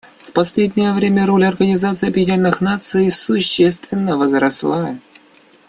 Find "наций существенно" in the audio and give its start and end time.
2.59-4.17